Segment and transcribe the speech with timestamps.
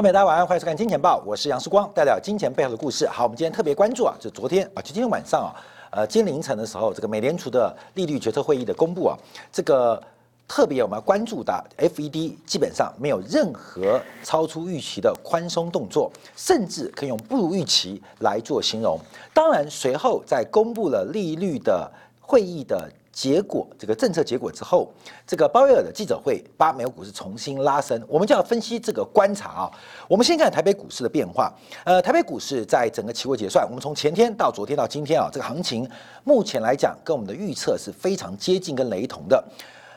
[0.00, 3.06] 各位大家晚上欢迎收看《金钱报》，我是杨世光，带来金钱背后的故事。
[3.06, 5.52] 好，我们今天特别关注啊，就昨天啊，就今天晚上啊，
[5.90, 9.18] 呃，今天凌晨的时候，这个美联储的利率决策会议的公布啊，
[9.52, 10.02] 这个
[10.48, 18.98] 特别我们要关注的，FED 基本上没有任何超出预期的宽松动作，甚至可以用不如预期来做形容。
[19.34, 22.90] 当然，随后在公布了利率的会议的。
[23.12, 24.88] 结果这个政策结果之后，
[25.26, 29.70] 这个鲍威尔的记者会把美国股市重新拉升，我们就要分析这个观察啊。
[30.08, 31.52] 我们先看台北股市的变化，
[31.84, 35.88] 呃，台北股市在整个期货结算，我们从前天到昨天到今天啊，这个行情
[36.22, 39.44] 目前来讲跟我们的预测是非常接近跟雷同的。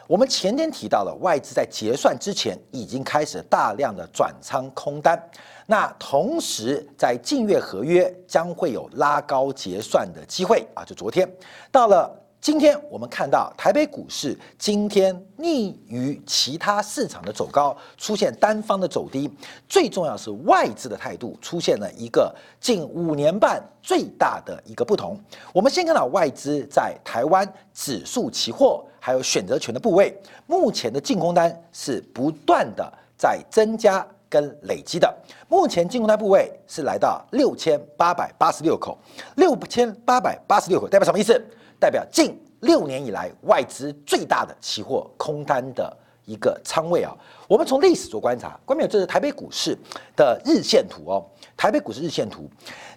[0.08, 5.22] 我们前天提到了外资在结算之前已经开始大量的转仓空单，
[5.68, 11.32] 那同时在近月合约将会有拉高结算的机会啊，就昨天
[11.72, 12.20] 到了。
[12.44, 19.32] 今天我们看到台北股市今天逆于其他市场的走高，出现单方的走低。
[19.66, 25.18] 最重要是外资的态度出现了一个近五年半最大的一个不同。
[25.54, 30.14] 我们先看到外资在台湾指数期货还有选择权的部位，
[30.46, 35.10] 目前的进攻单是不断的在增加跟累积的。
[35.48, 38.98] 目前进攻单部位是来到六千八百八十六口，
[39.38, 41.42] 六千八百八十六口代表什么意思？
[41.84, 47.14] 代表近六年以来外资最大的期货空单的一个仓位啊，
[47.46, 49.78] 我们从历史做观察，关键这是台北股市
[50.16, 51.26] 的日线图哦。
[51.58, 52.50] 台北股市日线图，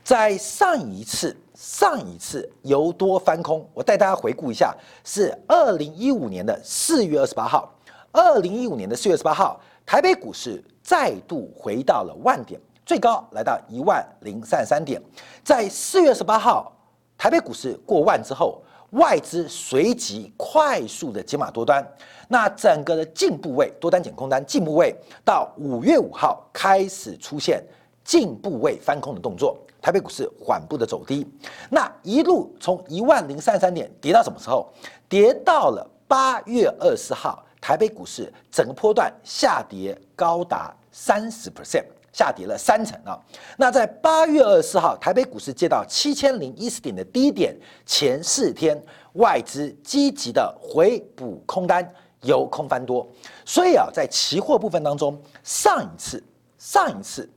[0.05, 4.73] 在上一次上一次由多翻空，我带大家回顾一下，
[5.05, 7.69] 是二零一五年的四月二十八号。
[8.13, 15.03] 二零一五年的四月二十八号，台北股市再度回到了万点，最高来到一万零三十三点。
[15.43, 16.73] 在四月十八号，
[17.19, 18.63] 台北股市过万之后。
[18.91, 21.87] 外资随即快速的解码多端，
[22.29, 27.63] 那整个的净部位多单减空单净部位到五月五号开始出现
[28.05, 31.27] 净部位翻空的动作，台北股市缓步的走低，
[31.69, 34.73] 那一路从一万零三十三点跌到什么时候？
[35.09, 41.85] 跌到了八月二十号，台北股市整个波段下跌高达三十 percent。
[42.17, 43.21] 下跌了三成啊！
[43.59, 47.55] 那在八月二十四号，台北股市接到七千零一十点的低点，
[47.85, 48.75] 前四天
[49.17, 51.87] 外资积极的回补空单，
[52.23, 53.07] 由空翻多。
[53.45, 56.25] 所以啊，在期货部分当中，上一次
[56.57, 57.29] 上一次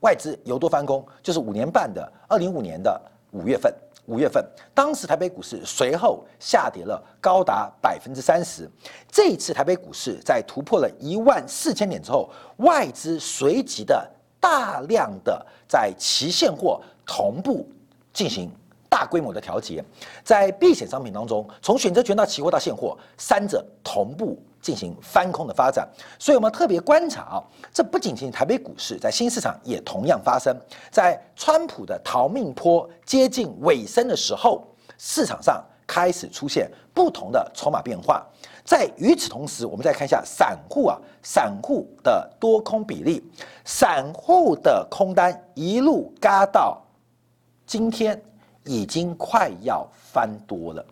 [0.00, 2.98] 外资由多翻空，就是五年半的二零五年的
[3.32, 3.70] 五月份。
[4.06, 4.44] 五月份，
[4.74, 8.68] 当时台北股市随后下跌了高达百分之三十。
[9.10, 14.10] 这一次台北股市在突破了一万四千点之后，外资随即的。
[14.42, 17.64] 大量的在期现货同步
[18.12, 18.50] 进行
[18.88, 19.82] 大规模的调节，
[20.24, 25.88] 在避险商品当中，从选择权到期货到现货，三者同步进行翻空的发展。
[26.18, 27.42] 所以，我们特别观察啊，
[27.72, 30.54] 这不仅仅台北股市，在新市场也同样发生。
[30.90, 34.66] 在川普的逃命坡接近尾声的时候，
[34.98, 38.26] 市场上开始出现不同的筹码变化。
[38.64, 43.22] 在与此同时，我们再看一下散户啊，散户的多空比例，
[43.64, 46.80] 散户的空单一路嘎到
[47.66, 48.20] 今天，
[48.64, 50.84] 已经快要翻多了，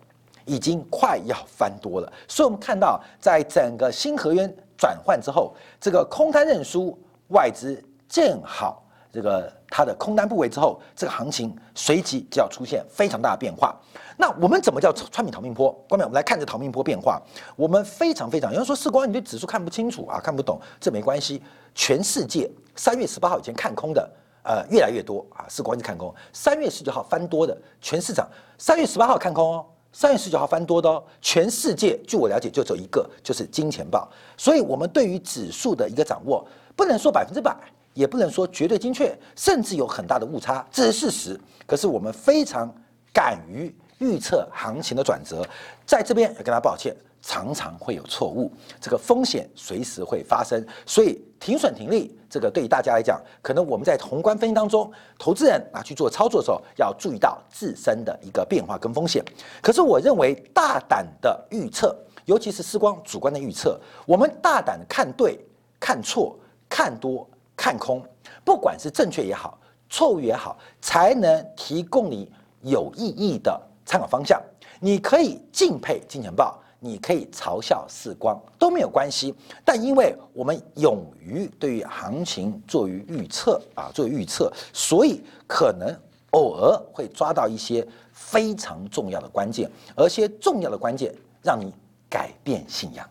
[0.44, 2.12] 已经快要翻多了。
[2.26, 6.98] 所以，我们看到，在整个新合约转换之后，这个空单认输，
[7.28, 13.74] 外资正好这个它的空单部位之后，这个行情随即就要出现非常大的变化。
[14.16, 15.72] 那我们怎么叫川米逃命坡？
[15.88, 17.20] 关面我们来看这逃命坡变化。
[17.56, 21.42] 我们非常非常，有人说世光你对指数看不清楚啊，看不懂，这没关系。
[21.74, 24.10] 全世界三月十八号以前看空的，
[24.42, 26.14] 呃，越来越多啊，世光是看空。
[26.32, 28.28] 三月十九号翻多的，全市场
[28.58, 34.06] 三月十八号看空哦，三月十九号翻多的哦，全世界据我了解就只有一个，就是金钱豹。
[34.36, 36.46] 所以我们对于指数的一个掌握，
[36.76, 37.56] 不能说百分之百，
[38.00, 41.40] 也不能说绝对精确，甚至有很大的误差，这是事实。
[41.66, 42.74] 可是我们非常
[43.12, 43.72] 敢于。
[44.00, 45.46] 预测行情的转折，
[45.84, 48.50] 在这边要跟大家抱歉，常常会有错误，
[48.80, 59.22] 这个风险随时会发生，所以停损停利，这个对于大家来讲，可能我们在宏观分析当中，投资人拿去做操作的时候，要注意到自身的一个变化跟风险。
[59.60, 61.94] 可是我认为大胆的预测，
[62.24, 65.38] 尤其是时光主观的预测，我们大胆看对、
[65.78, 66.38] 看错、
[66.70, 67.28] 看多、
[67.60, 68.02] 看空，
[68.42, 69.58] 不管是正确也好，
[69.90, 72.26] 错误也好，才能提供你
[72.62, 73.60] 有意义的。
[73.84, 74.40] 参考方向，
[74.80, 79.34] 你可以敬佩金钱豹，你可以嘲笑四光都没有关系。
[79.62, 85.94] 但因为我们勇于对于行情做于预测啊，做预测，所以可能
[86.30, 91.74] 偶尔会抓到一些非常重要的关键，而些重要的关键让你
[92.08, 93.06] 改变信仰，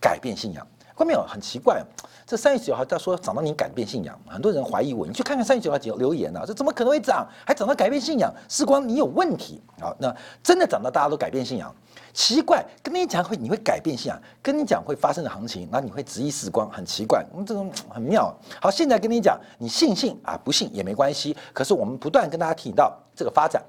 [0.00, 0.64] 改变信仰。
[0.98, 1.22] 关没有？
[1.22, 1.80] 很奇怪，
[2.26, 5.06] 这三月九号他说涨到你改变信仰，很多人怀疑我。
[5.06, 7.24] 你去看看三月九号留言啊，这怎么可能会涨？
[7.46, 8.34] 还涨到改变信仰？
[8.48, 9.94] 时光你有问题啊？
[10.00, 10.12] 那
[10.42, 11.72] 真的涨到大家都改变信仰？
[12.12, 18.36] 奇怪，跟你讲会你会改变信仰，跟你讲会发生的行情，那你会质疑时光，很奇怪，这种很妙。
[18.60, 21.36] 好，现在跟你讲，你信信啊，不信也没关系。
[21.52, 23.62] 可是我们不断跟大家提到这个发展，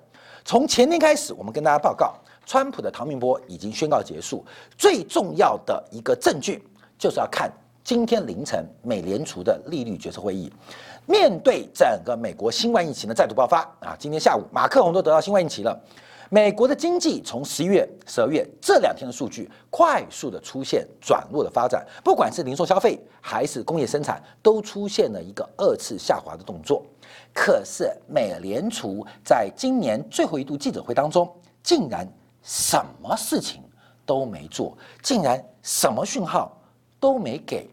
[0.43, 2.15] 从前天开始，我们跟大家报告，
[2.47, 4.43] 川普的唐明波已经宣告结束。
[4.75, 6.67] 最重要的一个证据，
[6.99, 7.49] 就是要看
[7.83, 10.51] 今天凌晨美联储的利率决策会议。
[11.07, 15.81] 面对整个美国新冠疫情的再度爆发啊，今天下午马克龙都得到新冠疫情了。
[16.29, 26.85] 美国的经济从十一月、十二月这两天的数据快速的出现转弱的发展，不管是零售消费还是工业生产，都出现了一个二次下滑的动作。
[27.33, 31.27] 可是美联储在今年最后一度记者会当中，
[31.63, 32.07] 竟然
[32.43, 33.63] 什么事情
[34.05, 36.55] 都没做，竟然什么讯号
[36.99, 37.69] 都没给，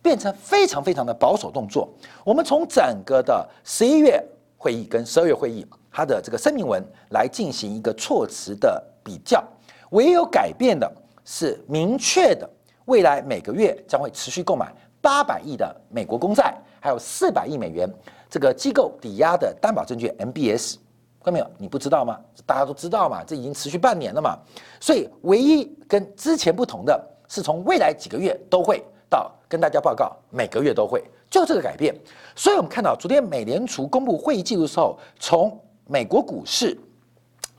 [0.00, 1.88] 变成非常非常的保守动作。
[2.24, 4.22] 我们从整个的十一月
[4.56, 5.66] 会议跟十二月会议。
[5.90, 6.80] 它的这个声明文
[7.10, 9.42] 来进行一个措辞的比较，
[9.90, 10.88] 唯有改变的
[11.24, 12.48] 是明确的，
[12.84, 17.92] 未来每个月将会持续购买八百亿的美国公债，还有四百亿美元
[18.30, 20.76] 这个机构抵押的担保证券 MBS，
[21.24, 21.50] 看到没有？
[21.56, 22.20] 你不知道吗？
[22.46, 24.38] 大家都知道嘛，这已经持续半年了嘛。
[24.78, 31.94] 所以唯一跟之前不同的是，从未来几个月都会到跟大家报告，每个月都会就这个改变。
[32.34, 36.76] 所以我们看到昨天美联储公布会议记录的时候，从美国股市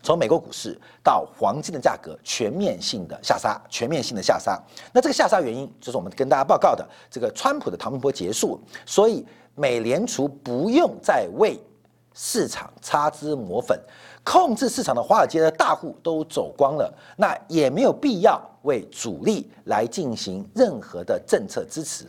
[0.02, 4.58] 从美国股市到黄金的价格全面性的下杀，全面性的下杀。
[4.94, 9.26] 那这个下杀原因就是我们跟大家报告的，这个川普的唐明波结束，所以
[9.56, 11.60] 美联储不用再为
[12.14, 13.78] 市场擦脂抹粉，
[14.32, 22.06] 控制市场的华尔街的大户都走光了，那也没有必要为主力来进行任何的政策支持。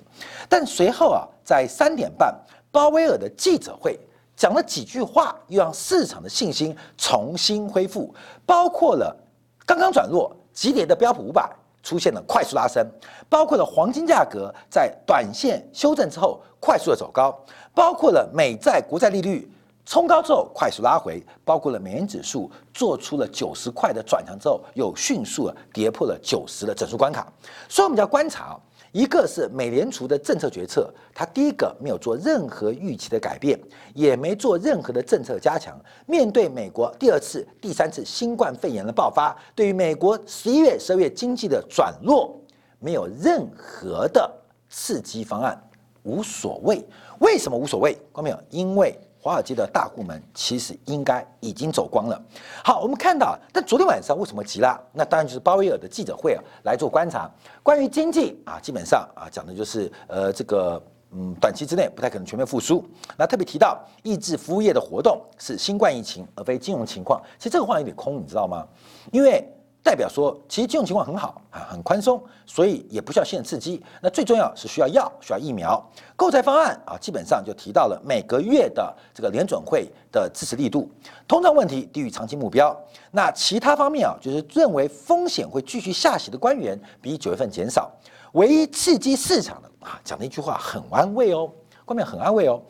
[0.46, 2.38] 但随后啊，在三点半，
[2.70, 3.98] 鲍威尔的记者会。
[4.36, 8.14] 讲了几句话，又让市场的信心重新恢复，
[8.44, 9.16] 包括了
[9.64, 11.50] 刚刚转弱急跌的标普五百
[11.82, 12.86] 出现了快速拉升，
[13.30, 17.34] 包括了黄金价格在短线修正之后快速的走高，
[17.74, 19.50] 包括了美债国债利率
[19.90, 27.26] 冲高之后快速拉回，包括了美元指数做出了九十块的转强之后又迅速跌破了九十的整数关卡，
[27.68, 28.56] 所以我们要观察。
[28.92, 33.58] 一个是美联储的政策决策，它第一个没有做任何预期的改变，
[33.92, 35.76] 也没做任何的政策加强。
[36.06, 42.40] 面对美国第二次、第三次新冠肺炎的爆发，对于美国十一月、十二月经济的转弱，
[42.78, 44.30] 没有任何的
[44.68, 45.60] 刺激方案，
[46.04, 46.80] 无所谓。
[47.18, 47.98] 为什么无所谓？
[48.12, 48.96] 光没有，因为。
[49.22, 52.20] 华尔街的大户们其实应该已经走光了。
[52.64, 54.80] 好，我们看到，但昨天晚上为什么急了？
[54.92, 57.30] 那当然就是鲍威尔的记者会啊来做观察。
[57.62, 60.82] 关于经济啊，基本上啊讲的就是呃这个
[61.12, 62.82] 嗯短期之内不太可能全面复苏。
[63.18, 67.20] 那特别提到抑制服务业的活动是新冠疫情而非金融情况。
[67.36, 68.66] 其实这个话有点空，你知道吗？
[69.12, 69.46] 因为。
[69.82, 73.82] 代表说，其实金融情况很好啊，很宽松，所以也不需要现刺激。
[74.02, 75.82] 那最重要是需要药，需要疫苗。
[76.14, 80.90] 购债方案啊，基本上就提到了每个月的这个联准会的支持力度，
[81.26, 82.78] 通胀问题低于长期目标。
[83.10, 87.90] 那其他方面啊，就是认为风险会继续下行的官员比九月份减少。
[88.32, 91.50] 唯一刺激市场的啊，讲的一句话很安慰哦，
[91.86, 92.60] 官员很安慰哦。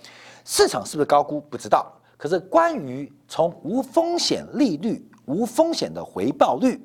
[0.45, 6.81] 市场是不是高估不知道，可是关于从无风险利率、无风险的回报率。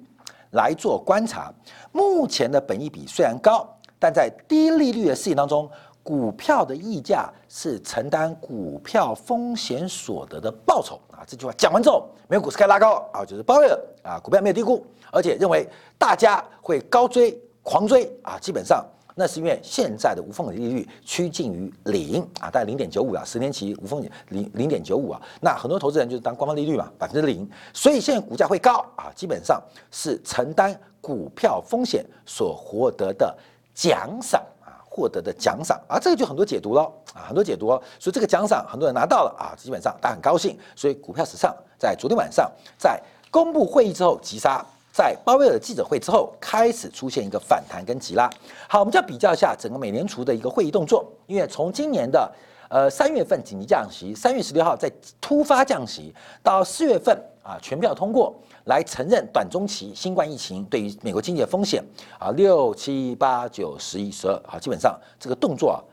[0.55, 1.53] 来做观察，
[1.91, 3.67] 目前的本益比虽然高，
[3.99, 5.69] 但在低利率的事情当中，
[6.01, 11.23] 股票的溢价是承担股票风险所得的报酬啊。
[11.27, 18.85] 这句话讲完之后，美股是开拉高啊，就是鲍威尔啊，股票没有低估，而且认为大家会高追狂追啊，基本上。
[19.17, 25.21] 那是因为现在的无风险利率趋近于零啊，大概零点九五啊，十年期无风险零零点九五啊。
[25.39, 33.33] 那很多投资人就是当官方利率嘛，百分之零，所以现在股价会高啊，基本上是承担股票风险所获得的
[33.73, 37.81] 奖赏啊，获得的奖赏啊，这个就很多解读喽啊，很多解读哦。
[37.97, 44.65] 所以这个奖赏很多人拿到了啊，基本上大家很高兴，所以股票史上在昨天晚上在公布会议之后急杀。
[44.95, 48.29] 在鲍威尔记者会之后，开始出现一个反弹跟急拉。
[48.65, 51.05] 好，我们就要比较一下整个美联储的一个会议动作。
[51.27, 52.33] 因为从今年的
[52.69, 58.33] 呃三月份紧急降息，三月十六号再突发降息，到四月份啊全票通过
[58.67, 61.83] 来承认短中期新冠疫情对于美国经济的风险
[62.17, 65.83] 啊六七八九十一十二好，基本上这个动作啊。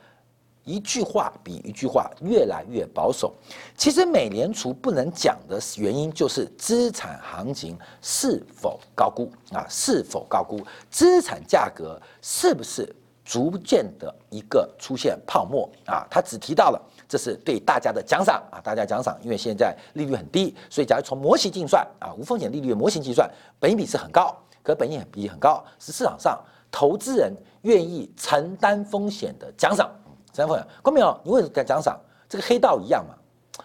[0.64, 3.34] 一句话比一句话越来越保守。
[3.76, 9.66] 其实美联储不能讲的原因，就是资产行情是否高估啊？
[9.68, 26.40] 是否高估资产价格是不是逐渐的一个出现泡沫啊，他只提到了这是对大家的奖赏啊，大家奖赏，因为现在利率很低，所以假如从模型计算啊，无风险利率模型计算，本益比是很高，可本益比很高，是市场上
[26.70, 29.90] 投资人愿意承担风险的奖赏。
[30.32, 31.20] 承担风险，关没有？
[31.22, 31.98] 你为什么奖赏？
[32.28, 33.14] 这个黑道一样嘛，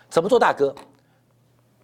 [0.09, 0.73] 怎么做大哥？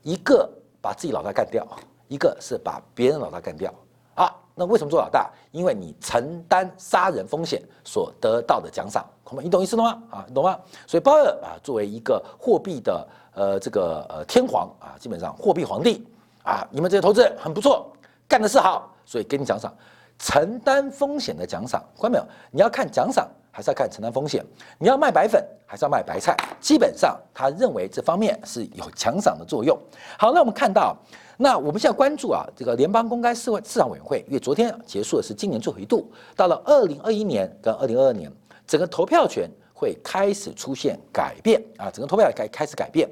[0.02, 0.50] 一个
[0.82, 1.66] 把自己老大干掉，
[2.08, 3.74] 一个是把别人老大干掉
[4.16, 4.30] 啊。
[4.56, 5.32] 那为什么做老大？
[5.52, 9.04] 因为你承担杀人风险所得到的奖赏，
[9.42, 10.04] 你懂意思了吗？
[10.12, 10.60] 啊，你懂吗？
[10.86, 16.06] 所以鲍尔啊，作为一个货币的呃这个呃天皇啊，基本上货币皇帝
[16.44, 17.92] 啊，你们这些投资人很不错，
[18.28, 19.74] 干的是好，所以给你奖赏，
[20.20, 22.26] 承担风险的奖赏，看到没有？
[22.52, 24.44] 你要看奖赏，还是要看承担风险？
[24.80, 26.36] 你要卖白粉，还是要卖白菜？
[26.60, 29.78] 基本上他认为这方面是有奖赏的作用。
[30.18, 30.98] 好，那我们看到。
[31.36, 38.32] 那我们现在关注啊，这个联邦公开市市场委员会，因为昨天结束的是今年最后一度，到了二零二一年跟二零二二年，
[38.68, 43.10] 整个投票权会开始出现改变啊，整个投票开开始改变，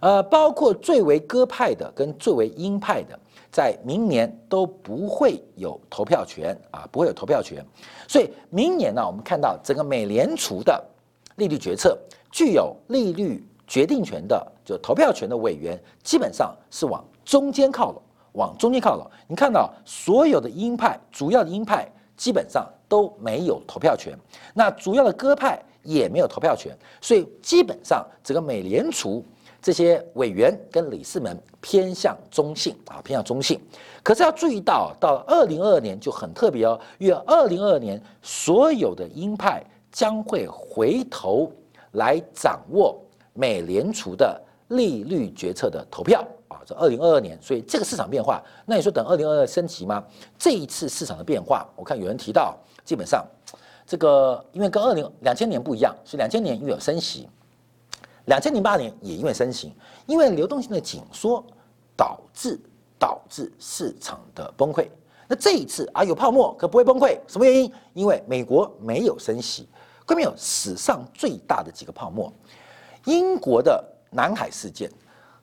[0.00, 3.18] 呃，包括最为鸽派的跟最为鹰派的，
[3.54, 7.64] 在明年都不会有投票权啊，不会有投票权，
[8.08, 10.84] 所以明年呢，我们看到整个美联储的
[11.36, 11.96] 利率决策
[12.32, 17.04] 具有利率决定权的就投票权的委员，基本上是往。
[17.24, 19.10] 中间靠拢，往中间靠拢。
[19.28, 24.12] 你看到所有的鹰派，主要的鹰派基本上都没有投票权，
[24.52, 29.24] 那主要的鸽派也没有投票权，所以基本上整个美联储
[29.64, 33.58] 这些委员跟理事们偏向中性啊，偏向中性。
[34.02, 41.50] 可是要注意到，到二零二二年就很特别哦，因为二零二二年所有的鹰派将会回头
[41.92, 43.00] 来掌握
[43.32, 46.60] 美联储的利率决策的投票啊。
[46.66, 50.04] 这二零二二年，所以这个市场变化，那你说等二零二二升级吗？
[50.38, 52.54] 这一次市场的变化，我看有人提到，
[52.84, 53.26] 基本上
[53.86, 57.26] 这个因为跟二零两千年不一样，所以两千年因为有升息，
[58.26, 59.72] 两千零八年也因为升息，
[60.06, 61.44] 因为流动性的紧缩
[61.96, 62.58] 导致
[62.98, 64.88] 导致市场的崩溃。
[65.26, 67.72] 那这一次啊有泡沫可不会崩溃，什么原因？
[67.92, 69.68] 因为美国没有升息，
[70.04, 72.32] 更没有史上最大的几个泡沫，
[73.04, 74.90] 英国的南海事件。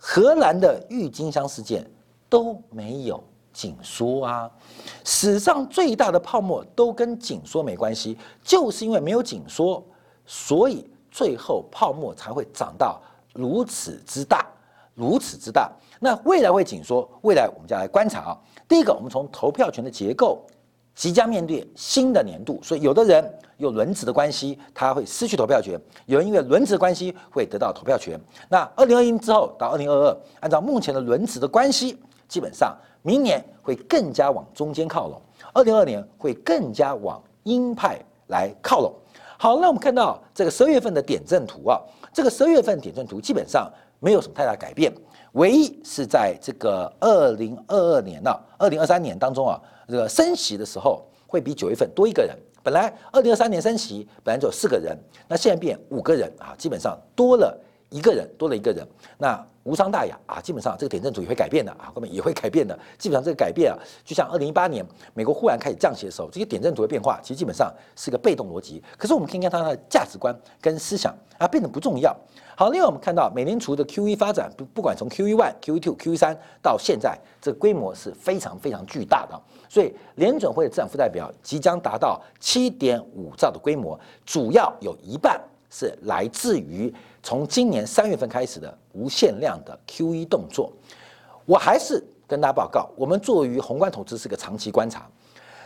[0.04, 1.88] 荷兰的郁金香事件
[2.28, 3.24] 都没有
[3.54, 4.52] 紧缩啊，
[5.04, 9.84] 史上最大的泡沫都跟紧缩没关系，就是因为没有紧缩，
[10.26, 13.00] 所以最后泡沫才会长到
[13.34, 14.48] 如此之大，
[14.96, 15.70] 如此之大。
[16.00, 18.38] 那未来会紧缩，未来我们就来观察啊。
[18.68, 20.44] 第一个，我们从投票权的结构。
[20.94, 28.20] 即将面对新的年度，所以有的人有轮值的关系，他会失去投票权；有人因为轮值关系会得到投票权。
[28.50, 35.20] 那二零二一之后到二零二二，按照目前的轮值的关系，基本上明年会更加往中间靠拢，
[35.53, 38.94] 二零二年会更加往鹰派来靠拢。
[39.42, 41.82] 好，那我们看到这个十二月份的点阵图啊，
[42.14, 43.68] 这个十二月份点阵图基本上
[44.00, 44.94] 没有什么太大改变，
[45.32, 49.60] 唯一是在这个二零二二年呢，二零二三年当中啊。
[49.88, 54.96] 这个升息的时候会比九月份多一个人，本来二零二三年升息本来就有四个人，
[55.28, 57.60] 那现在变五个人啊，基本上多了
[57.92, 64.84] 一个人，多了一个人，那无伤大雅啊，基本上这个点阵图也会改变的啊，后面也会改变的，基本上这个改变啊，就像二零一八年
[65.14, 72.16] 美国忽然开始降息的时候，这些点阵图的变化其实基本上是个被动逻辑，可是我们可以看到它的价值观跟思想啊变得不重要。
[72.56, 79.40] 好，另外我们看到美联储的 QE 发展，不不管从 QE one、QE two、QE 三到现在，这个规模是非常非常巨大的。
[79.68, 90.72] 所以联准会的资产负债表即将达到七点五兆的规模，主要有一半是来自于从今年三月份开始的无限量的 QE 动作。
[91.46, 95.08] 我还是跟大家报告，我们作为宏观投资是个长期观察，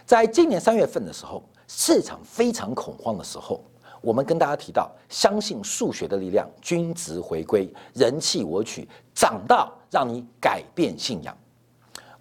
[0.05, 3.63] 在今年三月份的时候，市场非常恐慌的时候。
[4.01, 11.35] 我们跟大家提到，相信数学的力量，均值回归，人气我取，涨到让你改变信仰。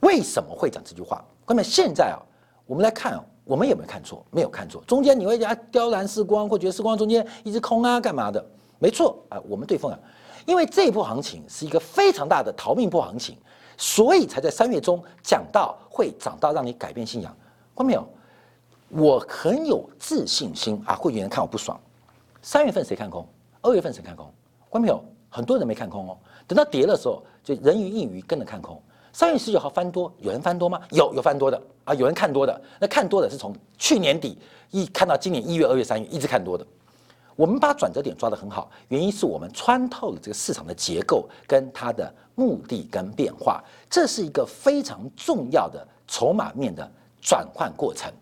[0.01, 1.23] 为什么会讲这句话？
[1.47, 2.17] 那么现在啊，
[2.65, 4.25] 我们来看啊，我们有没有看错？
[4.31, 4.83] 没有看错。
[4.87, 8.43] 中间你会讲雕蓝视光，或觉得视光中间一直空啊，干嘛的？
[8.79, 9.99] 没错啊，我们对风啊，
[10.47, 13.37] 因为这一波行情是一个非常大的逃命波行情，
[13.77, 17.35] 所以才在三月中讲到会涨到让你改变信仰。
[17.77, 18.07] 看没有？
[18.91, 20.95] 我很有自信心啊！
[20.95, 21.81] 会有人看我不爽。
[22.43, 23.27] 三月份谁看空？
[23.63, 24.33] 二月份谁看空？
[24.69, 26.17] 观众朋友，很多人没看空哦。
[26.47, 28.81] 等到跌的时候，就人云亦云跟着看空。
[29.13, 30.81] 三月十九号翻多，有人翻多吗？
[30.91, 31.95] 有，有翻多的啊！
[31.95, 34.39] 有人看多的，那看多的是从去年底
[34.71, 36.65] 一看到今年一月、二月、三月一直看多的。
[37.37, 46.89] 我们把转折点抓得很好，原因是我们穿透了这个市场的结构跟它的目的跟变化，这是一个非常重要的筹码面的
[47.21, 48.13] 转换过程。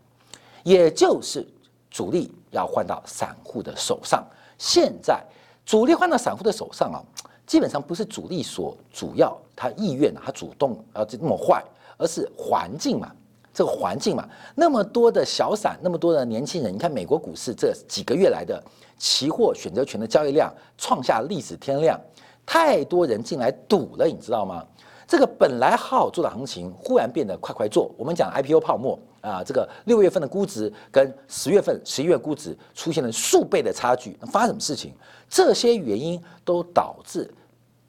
[0.63, 1.47] 也就是
[1.91, 4.25] 主力要换到散户的手上。
[4.59, 5.23] 现在
[5.67, 7.03] 主力换到散户的手上啊，
[7.47, 11.63] 基本上不是主力所主要他意愿他主动啊这么坏，
[11.99, 13.13] 而是环境嘛。
[13.55, 18.63] 这个环境嘛，那么多的小散，那么多的年轻人，你看美国股市这几个月来的
[18.99, 22.01] 期货选择权的交易量创下历史天量，
[22.47, 24.65] 太多人进来赌了，你知道吗？
[25.07, 27.91] 这个本来好好做的行情，忽然变得快快做。
[27.99, 34.95] 我们讲 IPO 泡沫啊，这个六月份的估值跟十月份、十一月估值出现了数倍的差距，发生什么事情？
[35.29, 37.31] 这些原因都导致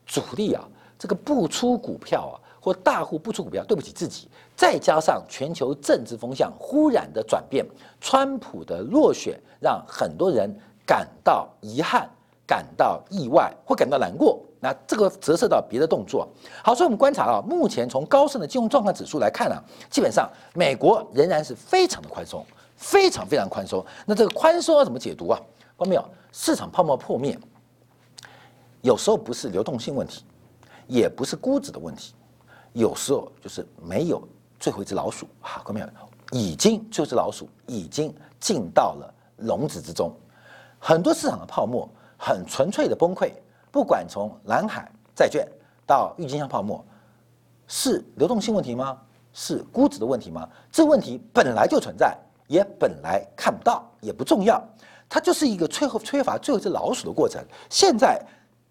[0.06, 0.68] 主力啊，
[1.00, 2.36] 这个不出股票啊。
[2.64, 4.30] 或大户不出股票，对不起自己。
[4.56, 7.66] 再加上全球政治风向忽然的转变，
[8.00, 10.50] 川普的落选让很多人
[10.86, 12.10] 感到遗憾、
[12.48, 14.40] 感到意外或感到难过。
[14.62, 16.26] 那这个折射到别的动作。
[16.64, 22.46] 好，所以我们观察啊，目前从高盛的金融状况指数来看呢，基本上美国仍然是非常的宽松，
[22.78, 23.86] 非常非常宽松。
[24.06, 25.38] 那这个宽松要怎么解读啊？
[25.78, 26.06] 看到没有？
[26.32, 27.38] 市场泡沫破灭，
[28.82, 30.24] 有时候不是流动性问题，
[30.88, 32.14] 也不是估值的问题。
[32.74, 34.22] 有时候就是没有
[34.60, 40.12] 最后一只老鼠，好，各位朋友，已经最后一只老鼠已经进到了笼子之中，
[40.80, 41.88] 很多市场的泡沫
[42.18, 43.32] 很纯粹的崩溃，
[43.72, 45.48] 不管从蓝海债券
[45.86, 46.84] 到郁金香泡沫，
[47.68, 48.98] 是流动性问题吗？
[49.34, 50.48] 是估值的问题吗？
[50.72, 54.64] 这问题本来就存在，也本来看不到，也不重要，
[55.08, 58.20] 它就是一个催后催发最后一只老鼠的过程，现在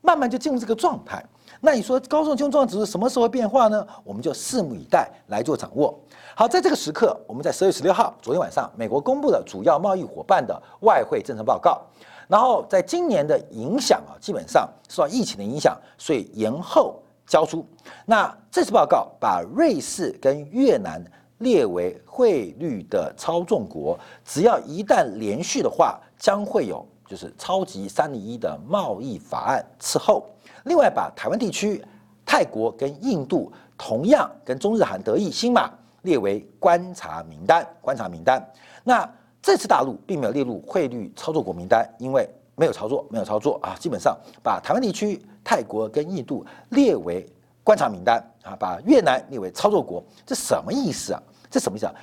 [0.01, 1.25] 慢慢就进入这个状态。
[1.65, 3.87] 那你说高盛金融指数什么时候变化呢？
[4.03, 5.97] 我们就拭目以待来做掌握。
[6.35, 11.81] 好，在这个时刻，我们在十月十六号，昨天晚上，美国公布了主要贸易伙伴的外汇政策报告。
[12.27, 17.65] 然后，在今年的影响啊，基本上受到疫情的影响，所以延后交出。
[18.07, 21.01] 那这次报告把瑞士跟越南
[21.39, 30.27] 列为汇率的操纵国，只要一旦连续的话，将会有就是超级三零一的贸易法案伺候。
[30.65, 31.83] 另外，把台湾地区、
[32.25, 35.71] 泰国跟印度同样跟中日韩德意新马
[36.03, 37.67] 列为观察名单。
[37.81, 38.45] 观察名单。
[38.85, 39.09] 那
[39.41, 43.75] 这次大陆并没有列入汇率操作国名单，因为没有操作，没有操作啊。
[43.79, 47.27] 基本上把台湾地区、泰国跟印度列为
[47.65, 51.23] 观察名单啊，把越南列为操作国，这什么意思啊？
[51.51, 51.95] 这什么意思啊？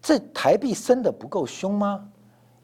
[0.00, 2.04] 这台币升得不够凶吗？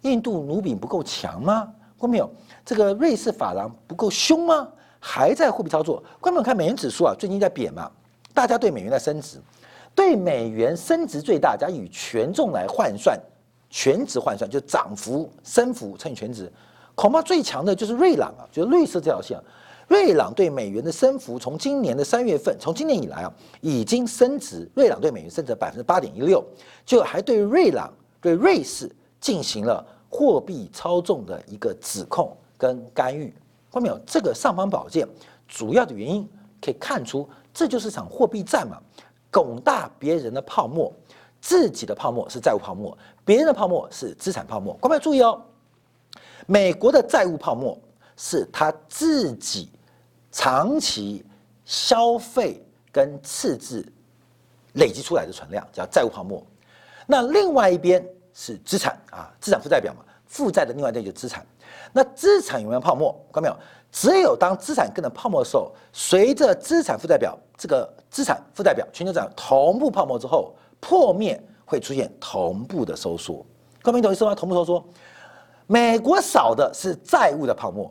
[0.03, 1.69] 印度卢比不够强吗？
[1.99, 2.31] 过没有？
[2.65, 4.69] 这个瑞士法郎不够凶吗？
[5.01, 7.91] 还在货币操作，观众看美元指数啊，最近在贬嘛，
[8.35, 9.39] 大家对美元在升值，
[9.95, 13.19] 对美元升值最大，加以权重来换算，
[13.71, 16.53] 全值换算就涨幅升幅乘以全值，
[16.95, 19.41] 恐怕最强的就是瑞郎啊，就是绿色这条线，
[19.89, 23.33] 瑞郎对美元的升幅，从今年的三月份，从今年以来啊，
[23.63, 26.45] 已经升值，瑞郎对美元升值百分之八点一六，
[26.85, 33.33] 就还对瑞郎对瑞士进行了货币操纵的一个指控跟干预。
[33.71, 35.09] 后面有这个尚方宝剑，
[35.47, 36.29] 主要的原因
[36.61, 38.79] 可以看出，这就是场货币战嘛，
[39.31, 40.93] 拱大别人的泡沫，
[41.41, 44.77] 自己的泡沫是债务泡沫，别人的泡沫是资产泡沫。
[44.81, 45.41] 各位注意哦，
[46.47, 47.79] 美国的债务泡沫
[48.17, 49.71] 是他自己
[50.33, 51.25] 长期
[51.65, 53.87] 消费跟赤字
[54.73, 56.45] 累积出来的存量，叫债务泡沫。
[57.07, 58.05] 那另外一边
[58.35, 61.47] 是资产啊，资产负债表嘛，负债的另外一边就是资产。
[61.93, 63.13] 那资产有没有泡沫？
[63.33, 63.57] 看到没有？
[63.93, 73.45] 只有当资产跟着泡沫的时候，随着资产负债表这个资产负债表全球涨同步泡沫之后，破灭会出现同步的收缩。
[73.83, 74.35] 各位懂意思吗？
[74.35, 74.85] 同步收缩。
[75.67, 77.91] 美国少的是债务的泡沫，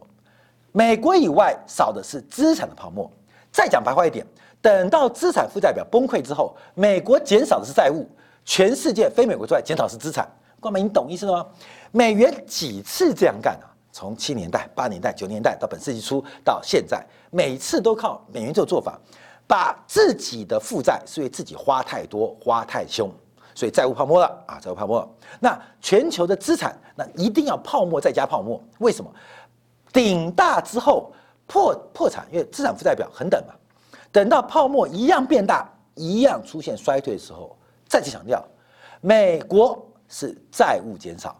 [0.72, 3.12] 美国以外少的是资产的泡沫。
[3.52, 4.26] 再讲白话一点，
[4.62, 8.08] 等到资产负债表崩溃之后，美国减少的是债务，
[8.46, 10.30] 全世界非美国之外减少是资产。
[10.60, 11.46] 各位，你懂意思吗？
[11.92, 13.68] 美元几次这样干啊？
[13.92, 19.00] 从七年代、八年代、九年代到本世纪初到现在，每次都靠美元这个做法，
[19.48, 23.10] 把自己的负债是因为自己花太多、花太凶，
[23.56, 25.08] 所以债务泡沫了啊，债务泡沫。
[25.40, 28.62] 那全球的资产，那一定要泡沫再加泡沫。
[28.80, 29.12] 为什么？
[29.92, 31.12] 顶大之后
[31.48, 33.54] 破破产，因为资产负债表很等嘛。
[34.12, 38.44] 等到泡沫一样变大，一样出现衰退的时候，再次强调，
[39.02, 41.40] 美国是债务减少。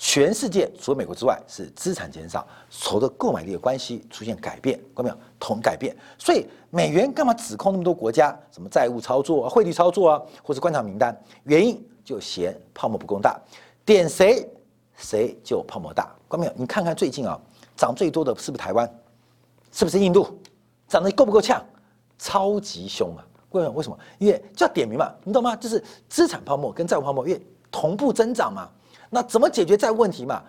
[0.00, 5.16] 全世界除了美国之外是资产减少，所的购买力的关系出现改变，看到没有？
[5.40, 11.16] 同改变，所以美元干嘛指控那么多国家什么债务操作啊、汇率操作啊，或者观察名单？
[11.44, 13.40] 原因就嫌泡沫不够大，
[13.84, 14.48] 点谁
[14.96, 16.52] 谁就泡沫大，看到没有？
[16.54, 17.36] 你看看最近啊，
[17.76, 18.88] 涨最多的是不是台湾？
[19.72, 20.40] 是不是印度？
[20.86, 21.60] 涨得够不够呛？
[22.18, 23.26] 超级凶啊！
[23.50, 23.98] 为为什么？
[24.18, 25.56] 因为叫点名嘛，你懂吗？
[25.56, 27.40] 就是资产泡沫跟债务泡沫越
[27.70, 28.68] 同步增长嘛。
[29.10, 30.42] 那怎么解决债务问题嘛？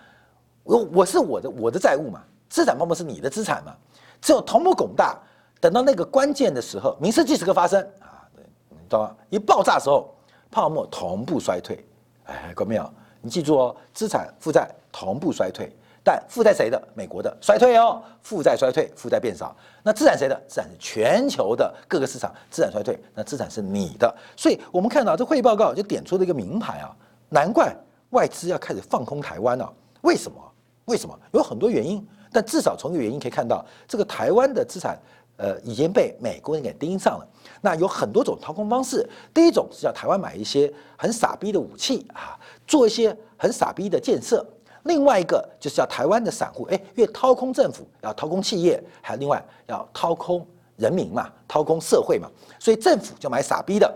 [0.63, 3.73] 我我是我的我的债务嘛，资产泡沫是你的资产嘛，
[4.21, 5.17] 只有同步拱大，
[5.59, 9.15] 等到那个关键的时候，民事即时刻发生啊，对，你知道吗？
[9.29, 10.13] 一爆炸的时候，
[10.51, 11.83] 泡沫同步衰退。
[12.25, 12.87] 哎，各位没有？
[13.21, 16.79] 你记住哦，资产负债同步衰退，但负债谁的？
[16.93, 19.55] 美国的衰退哦，负债衰退，负债变少。
[19.81, 20.39] 那资产谁的？
[20.47, 24.13] 资产是全球的各个市场资产衰退，那资产是你的。
[24.37, 26.95] 所以我们看到这会议报告就点出了一个名牌啊，
[27.29, 27.75] 难怪
[28.09, 29.71] 外资要开始放空台湾了。
[30.01, 30.37] 为什么？
[30.85, 31.17] 为什么？
[31.31, 34.99] 有很多原因，但至少从一个原因可以看到，这个台湾的资产。
[35.41, 37.25] 呃，已经被美国人给盯上了。
[37.61, 39.09] 那有很多种掏空方式。
[39.33, 42.37] 第一种是叫台湾买一些很傻逼的武器啊，
[42.67, 44.45] 做一些很傻逼的建设。
[44.83, 52.29] 另外一个就是叫台湾的散户，哎，越掏空政府，要掏空企业，还有另外要掏空人民嘛，掏空社会嘛。
[52.59, 53.89] 所以政府就买傻逼的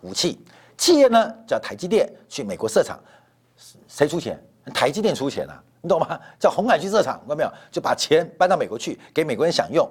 [0.00, 0.38] 武器，
[0.82, 2.98] 企业呢叫台积电去美国设厂，
[3.86, 4.36] 谁出钱？
[4.74, 6.18] 台积电出钱啊，你懂吗？
[6.40, 7.52] 叫红海去设厂，看到没有？
[7.70, 9.88] 就把钱搬到美国去，给美国人享用。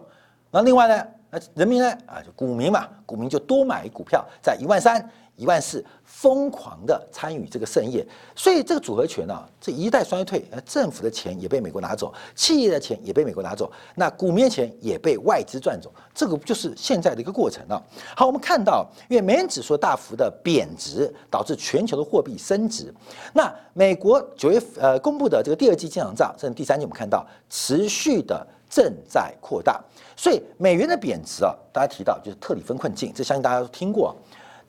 [0.52, 1.08] 那另外呢？
[1.30, 1.90] 那人民呢？
[2.06, 5.10] 啊，就股民嘛，股民就多买股票，在一万三、
[5.42, 17.84] 一万四疯狂的参与这个盛宴，所以这个组合拳呢，这一代衰退，呃，政府的钱也被美国拿走，企业的钱也被美国拿走，那股民的钱也被外资赚走，这个就是现在的一个过程了。
[18.16, 22.94] 好，我们看到，因为美元指数大幅的贬值，导致全球的货币升值。
[23.34, 28.46] 那美国九月呃公布的这个第二季经常账，甚至第三季，我们看到持续的。
[28.74, 29.84] 正在扩大，
[30.16, 34.16] 所以美元的贬值啊，大家提到就是特里芬困境，这相信大家都听过。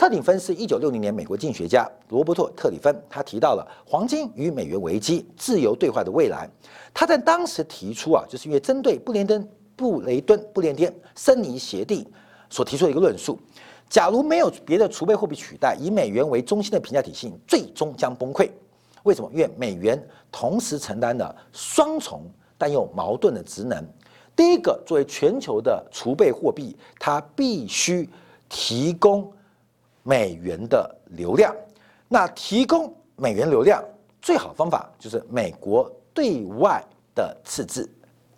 [0.02, 6.50] 特里芬是一九六零年美国经济学家罗伯特·特里芬，他提到了黄金与美元危机、自由兑换的未来。
[6.92, 12.04] 他在当时提出啊，就是因为针对布连登、布雷顿、布连天森尼协定
[12.50, 13.38] 所提出的一个论述：
[13.88, 18.50] 假如没有别的储备货币取代，以美元为中心的评价体系最终将崩溃。
[19.04, 19.30] 为什么？
[19.32, 22.22] 因为美元同时承担了双重。
[22.58, 23.80] 但又矛盾的职能。
[24.34, 28.10] 第一个，作为全球的储备货币，它必须
[28.48, 29.32] 提供
[30.02, 31.54] 美元的流量。
[32.08, 33.82] 那提供美元流量
[34.20, 36.84] 最好方法就是美国对外
[37.14, 37.88] 的赤字，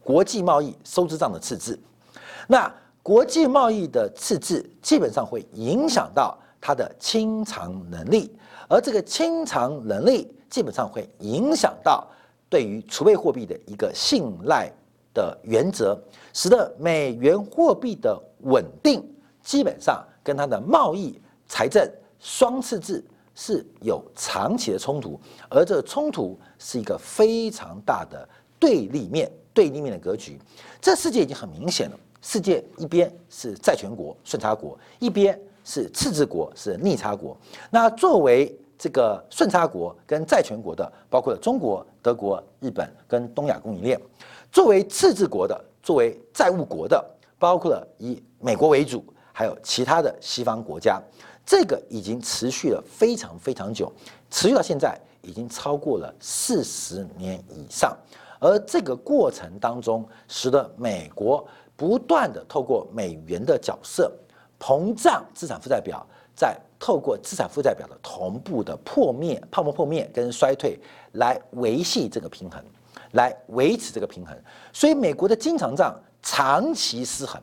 [0.02, 1.78] 国际贸易收支账的赤字。
[2.46, 2.72] 那
[3.02, 8.34] 国际贸易的赤字基本上会影响到它的清偿能力，
[8.68, 12.06] 而这个清偿能力基本上会影响到。
[12.50, 14.70] 对于储备货币的一个信赖
[15.12, 15.98] 的原则，
[16.32, 19.04] 使得美元货币的稳定
[19.42, 23.04] 基本上跟它的贸易财政双赤字
[23.34, 28.28] 是有长期的冲突，而这个冲突是一个非常大的
[28.58, 30.38] 对立面，对立面的格局。
[30.80, 37.36] 这世界已经很明显了，世界一边是债权国顺差国，一边是赤字国是逆差国。
[37.70, 43.98] 那作为这个顺差国跟债权国的，包括了中国、德国、日本跟东亚供应链；
[44.52, 47.04] 作为赤字国的，作为债务国的，
[47.38, 51.02] 包括了以美国为主，还有其他的西方国家。
[51.44, 53.92] 这个已经持续了非常非常久，
[54.30, 57.96] 持续到现在已经超过了四十年以上。
[58.40, 64.12] 而这个过程当中，使得美国不断的透过美元的角色
[64.58, 66.06] 膨胀资产负债表。
[66.36, 70.76] 在透过资产负债表的同步的破灭、泡沫破灭跟衰退
[71.12, 72.60] 来维系这个平衡，
[73.12, 74.36] 来维持这个平衡。
[74.72, 77.40] 所以美国的经常账长期失衡，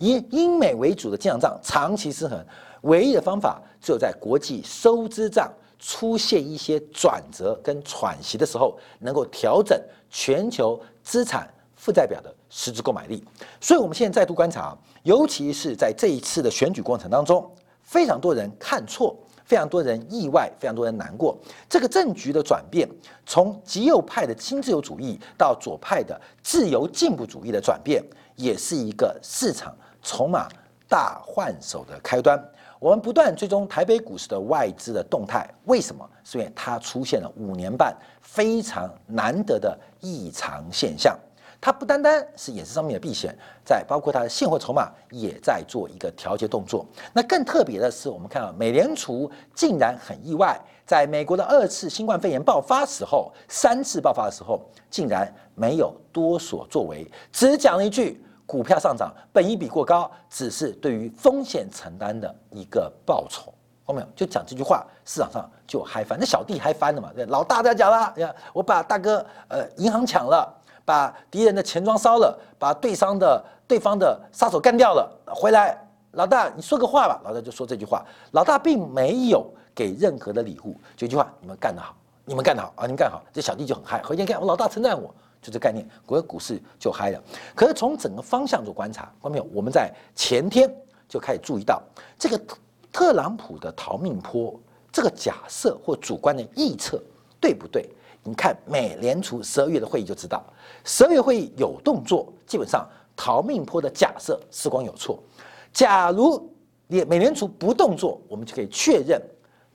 [0.00, 2.42] 以英美为主的经常账长期失衡，
[2.84, 13.22] 唯一的方法只有在国际收支账出现一些转折跟喘息的时候，能够调整全球资产负债表的实质购买力。
[13.60, 17.50] 所以，我们现在再度观察，尤其是在这一次的选举过程当中。
[17.86, 21.36] 非常多人看错，非常多人意外，非常多人难过。
[21.68, 22.88] 这个政局的转变，
[23.26, 28.02] 从极右派的新自由主义到左派的自由进步主义的转变，
[28.36, 30.48] 也是一个市场筹码
[30.88, 32.42] 大换手的开端。
[32.78, 36.08] 我们不断追踪台北股市的外资的动态，为什么？
[36.22, 41.18] 是因为它出现了五年半非常难得的异常现象。
[41.60, 43.34] 它不单单是也是上面的避险，
[43.64, 46.84] 在包括它的现货筹码也在做一个调节动作。
[47.14, 54.60] 那更特别的是，我们看到美联储竟然很意外，在美国的二次新冠肺炎爆发时候，三次爆发的时候，
[54.90, 63.52] 竟然没有多所作为，只讲了一句股票上涨，本益比过高，只是对于风险承担的一个报酬。
[63.84, 67.10] 后面就讲这句话，市场上就嗨翻，那小弟嗨翻了嘛？
[67.28, 70.60] 老大在讲了，呀，我把大哥呃银行抢了。
[70.86, 75.74] 把敌人的钱庄烧了，把对方的对方的杀手干掉了，回来，
[76.10, 77.18] 老大，你说个话吧。
[77.24, 84.02] 老大就说这句话，老大并没有给任何的礼物，就一句话你们干得好，你们干得好啊，你们干好，这小弟就很嗨。
[84.02, 87.22] 何天看我老大称赞我，就这概念，国股市就嗨了。
[87.54, 90.74] 可是从整个方向做观察，观众朋友，我们在前天
[91.06, 91.82] 就开始注意到
[92.18, 92.40] 这个
[92.90, 94.58] 特朗普的逃命坡，
[94.90, 96.98] 这个假设或主观的臆测
[97.38, 97.86] 对不对？
[98.22, 100.42] 你看美联储十二月的会议就知道，
[100.82, 105.22] 十二月会议有动作，基本上逃命坡的假设时光有错。
[105.74, 106.50] 假如
[106.86, 109.20] 联美联储不动作，我们就可以确认。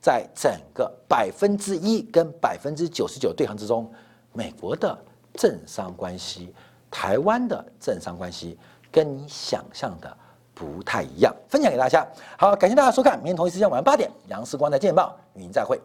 [0.02, 3.86] 在整个百分之一跟百分之九十九对抗之中，
[4.32, 4.98] 美国的
[5.40, 6.54] 政商关系、
[6.90, 8.58] 台湾的政商关系，
[8.92, 10.14] 跟你想象的
[10.52, 11.34] 不太一样。
[11.48, 15.80] 分享给大家，好，感谢大家收看，明天同一时间晚上八点，杨世光的见报与您再会。